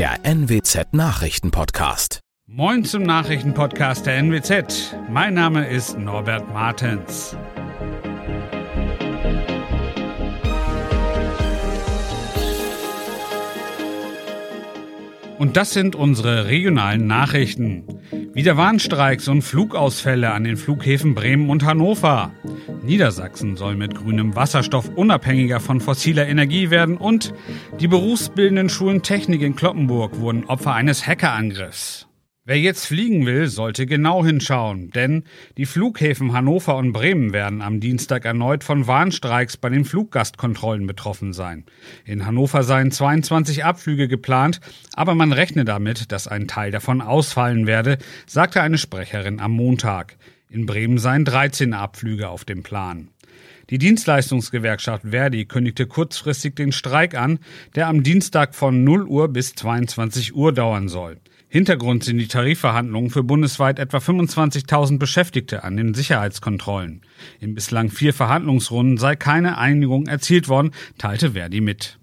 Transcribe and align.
der 0.00 0.24
NWZ 0.24 0.94
Nachrichtenpodcast. 0.94 2.20
Moin 2.46 2.86
zum 2.86 3.02
Nachrichtenpodcast 3.02 4.06
der 4.06 4.16
NWZ. 4.16 4.96
Mein 5.10 5.34
Name 5.34 5.68
ist 5.68 5.98
Norbert 5.98 6.50
Martens. 6.54 7.36
Und 15.36 15.58
das 15.58 15.74
sind 15.74 15.94
unsere 15.94 16.46
regionalen 16.46 17.06
Nachrichten. 17.06 17.84
Wieder 18.32 18.56
Warnstreiks 18.56 19.28
und 19.28 19.42
Flugausfälle 19.42 20.32
an 20.32 20.44
den 20.44 20.56
Flughäfen 20.56 21.14
Bremen 21.14 21.50
und 21.50 21.66
Hannover. 21.66 22.32
Niedersachsen 22.82 23.56
soll 23.56 23.76
mit 23.76 23.94
grünem 23.94 24.34
Wasserstoff 24.34 24.88
unabhängiger 24.96 25.60
von 25.60 25.80
fossiler 25.80 26.26
Energie 26.26 26.70
werden 26.70 26.96
und 26.96 27.34
die 27.78 27.88
berufsbildenden 27.88 28.68
Schulen 28.68 29.02
Technik 29.02 29.42
in 29.42 29.54
Kloppenburg 29.54 30.18
wurden 30.18 30.44
Opfer 30.44 30.74
eines 30.74 31.06
Hackerangriffs. 31.06 32.06
Wer 32.46 32.58
jetzt 32.58 32.86
fliegen 32.86 33.26
will, 33.26 33.48
sollte 33.48 33.84
genau 33.84 34.24
hinschauen, 34.24 34.90
denn 34.90 35.24
die 35.58 35.66
Flughäfen 35.66 36.32
Hannover 36.32 36.76
und 36.78 36.92
Bremen 36.92 37.34
werden 37.34 37.60
am 37.60 37.80
Dienstag 37.80 38.24
erneut 38.24 38.64
von 38.64 38.86
Warnstreiks 38.86 39.58
bei 39.58 39.68
den 39.68 39.84
Fluggastkontrollen 39.84 40.86
betroffen 40.86 41.34
sein. 41.34 41.66
In 42.06 42.24
Hannover 42.24 42.62
seien 42.62 42.90
22 42.90 43.64
Abflüge 43.64 44.08
geplant, 44.08 44.60
aber 44.94 45.14
man 45.14 45.32
rechne 45.32 45.66
damit, 45.66 46.10
dass 46.12 46.26
ein 46.26 46.48
Teil 46.48 46.70
davon 46.70 47.02
ausfallen 47.02 47.66
werde, 47.66 47.98
sagte 48.26 48.62
eine 48.62 48.78
Sprecherin 48.78 49.38
am 49.38 49.52
Montag. 49.52 50.16
In 50.52 50.66
Bremen 50.66 50.98
seien 50.98 51.24
13 51.24 51.72
Abflüge 51.74 52.28
auf 52.28 52.44
dem 52.44 52.64
Plan. 52.64 53.08
Die 53.70 53.78
Dienstleistungsgewerkschaft 53.78 55.04
Verdi 55.08 55.44
kündigte 55.44 55.86
kurzfristig 55.86 56.56
den 56.56 56.72
Streik 56.72 57.16
an, 57.16 57.38
der 57.76 57.86
am 57.86 58.02
Dienstag 58.02 58.56
von 58.56 58.82
0 58.82 59.06
Uhr 59.06 59.28
bis 59.28 59.54
22 59.54 60.34
Uhr 60.34 60.52
dauern 60.52 60.88
soll. 60.88 61.18
Hintergrund 61.46 62.02
sind 62.02 62.18
die 62.18 62.26
Tarifverhandlungen 62.26 63.10
für 63.10 63.22
bundesweit 63.22 63.78
etwa 63.78 63.98
25.000 63.98 64.98
Beschäftigte 64.98 65.62
an 65.62 65.76
den 65.76 65.94
Sicherheitskontrollen. 65.94 67.02
In 67.38 67.54
bislang 67.54 67.88
vier 67.88 68.12
Verhandlungsrunden 68.12 68.98
sei 68.98 69.14
keine 69.14 69.56
Einigung 69.56 70.08
erzielt 70.08 70.48
worden, 70.48 70.72
teilte 70.98 71.32
Verdi 71.32 71.60
mit. 71.60 71.99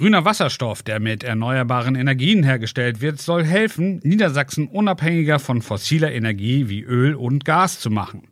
Grüner 0.00 0.24
Wasserstoff, 0.24 0.82
der 0.82 0.98
mit 0.98 1.24
erneuerbaren 1.24 1.94
Energien 1.94 2.42
hergestellt 2.42 3.02
wird, 3.02 3.20
soll 3.20 3.44
helfen, 3.44 4.00
Niedersachsen 4.02 4.66
unabhängiger 4.66 5.38
von 5.38 5.60
fossiler 5.60 6.10
Energie 6.10 6.70
wie 6.70 6.80
Öl 6.80 7.14
und 7.14 7.44
Gas 7.44 7.80
zu 7.80 7.90
machen. 7.90 8.22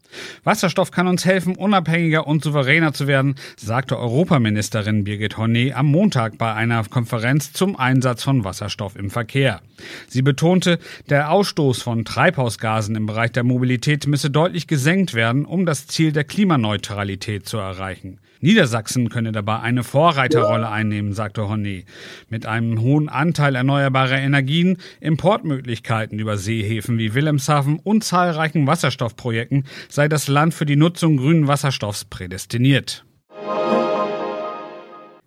Wasserstoff 0.45 0.91
kann 0.91 1.06
uns 1.06 1.25
helfen, 1.25 1.56
unabhängiger 1.56 2.27
und 2.27 2.42
souveräner 2.42 2.92
zu 2.92 3.06
werden, 3.06 3.34
sagte 3.56 3.98
Europaministerin 3.98 5.05
Birgit 5.05 5.37
Hornet 5.37 5.75
am 5.75 5.87
Montag 5.87 6.39
bei 6.39 6.53
einer 6.53 6.83
Konferenz 6.84 7.53
zum 7.53 7.77
Einsatz 7.77 8.23
von 8.23 8.45
Wasserstoff 8.45 8.97
im 8.97 9.11
Verkehr. 9.11 9.61
Sie 10.09 10.23
betonte, 10.23 10.79
der 11.09 11.31
Ausstoß 11.31 11.83
von 11.83 12.05
Treibhausgasen 12.05 12.97
im 12.97 13.06
Bereich 13.06 13.33
der 13.33 13.45
Mobilität 13.45 14.06
müsse 14.06 14.31
deutlich 14.31 14.67
gesenkt 14.67 15.14
werden, 15.14 15.45
um 15.45 15.67
das 15.67 15.86
Ziel 15.86 16.12
der 16.12 16.25
Klimaneutralität 16.25 17.48
zu 17.48 17.59
erreichen. 17.59 18.19
Niedersachsen 18.41 19.09
könne 19.09 19.33
dabei 19.33 19.59
eine 19.61 19.83
Vorreiterrolle 19.83 20.69
einnehmen, 20.69 21.12
sagte 21.12 21.48
Hornet. 21.48 21.86
Mit 22.31 22.47
einem 22.47 22.81
hohen 22.81 23.09
Anteil 23.09 23.56
erneuerbarer 23.56 24.19
Energien, 24.19 24.79
Importmöglichkeiten 25.01 26.20
über 26.20 26.36
Seehäfen 26.36 26.98
wie 26.98 27.14
Wilhelmshaven 27.14 27.81
und 27.83 28.05
zahlreichen 28.05 28.67
Wasserstoffprojekten 28.67 29.64
sei 30.09 30.14
das 30.14 30.28
Land 30.28 30.55
für 30.55 30.64
die 30.64 30.77
Nutzung 30.77 31.19
grünen 31.19 31.48
Wasserstoffs 31.48 32.06
prädestiniert. 32.06 33.05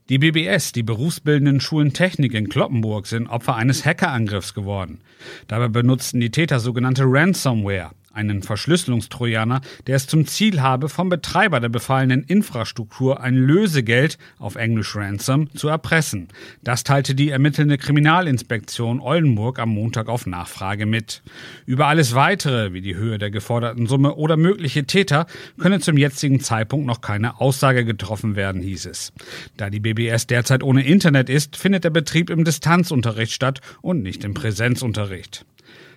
Die 0.10 0.18
BBS, 0.18 0.72
die 0.72 0.82
berufsbildenden 0.82 1.62
Schulen 1.62 1.94
Technik 1.94 2.34
in 2.34 2.50
Kloppenburg, 2.50 3.06
sind 3.06 3.28
Opfer 3.28 3.56
eines 3.56 3.86
Hackerangriffs 3.86 4.56
geworden. 4.56 5.02
Dabei 5.48 5.68
benutzten 5.68 6.20
die 6.20 6.32
Täter 6.32 6.60
sogenannte 6.60 7.04
Ransomware 7.06 7.92
einen 8.14 8.44
Verschlüsselungstrojaner, 8.44 9.62
der 9.88 9.96
es 9.96 10.08
zum 10.08 10.26
Ziel 10.28 10.62
habe, 10.62 10.90
vom 10.90 11.10
Betreiber 11.10 11.60
der 11.60 11.70
befallenen 11.70 12.24
Infrastruktur 12.24 13.22
ein 13.22 13.36
Lösegeld, 13.36 14.18
auf 14.40 14.56
Englisch 14.56 14.96
Ransom, 14.96 15.54
zu 15.56 15.68
erpressen. 15.68 16.28
Das 16.64 16.84
teilte 16.84 17.16
die 17.16 17.30
ermittelnde 17.30 17.78
Kriminalinspektion 17.78 19.00
Oldenburg 19.00 19.60
am 19.60 19.70
Montag 19.70 20.10
auf 20.10 20.26
Nachfrage 20.26 20.86
mit. 20.86 21.22
Über 21.66 21.88
alles 21.88 22.16
weitere, 22.16 22.74
wie 22.74 22.82
die 22.82 22.96
Höhe 22.96 23.18
der 23.18 23.32
geforderten 23.32 23.88
Summe 23.88 24.16
oder 24.16 24.38
mögliche 24.38 24.86
Täter, 24.86 25.28
könne 25.60 25.80
zum 25.80 25.98
jetzigen 25.98 26.40
Zeitpunkt 26.40 26.86
noch 26.86 27.02
keine 27.02 27.40
Aussage 27.40 27.86
getroffen 27.86 28.36
werden, 28.36 28.62
hieß 28.62 28.86
es. 28.86 29.14
Da 29.58 29.70
die 29.70 29.80
BBS 29.80 30.28
derzeit 30.28 30.64
ohne 30.64 30.86
Internet 30.86 31.30
ist, 31.30 31.56
findet 31.56 31.84
der 31.84 31.90
Betrieb 31.90 32.30
im 32.30 32.44
Distanzunterricht 32.44 33.34
statt 33.34 33.62
und 33.82 34.04
nicht 34.04 34.24
im 34.24 34.34
Präsenzunterricht. 34.34 35.46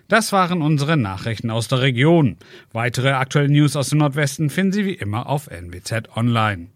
Das 0.07 0.31
waren 0.31 0.61
unsere 0.61 0.97
Nachrichten 0.97 1.49
aus 1.49 1.67
der 1.67 1.81
Region. 1.81 2.37
Weitere 2.71 3.11
aktuelle 3.11 3.49
News 3.49 3.75
aus 3.75 3.89
dem 3.89 3.99
Nordwesten 3.99 4.51
finden 4.51 4.71
Sie 4.71 4.85
wie 4.85 4.93
immer 4.93 5.27
auf 5.27 5.47
NWZ 5.49 6.15
Online. 6.15 6.67